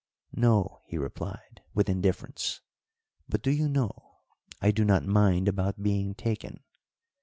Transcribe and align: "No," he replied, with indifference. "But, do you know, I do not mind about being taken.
"No," 0.33 0.81
he 0.87 0.97
replied, 0.97 1.61
with 1.75 1.87
indifference. 1.87 2.61
"But, 3.29 3.43
do 3.43 3.51
you 3.51 3.69
know, 3.69 4.21
I 4.59 4.71
do 4.71 4.83
not 4.83 5.05
mind 5.05 5.47
about 5.47 5.83
being 5.83 6.15
taken. 6.15 6.63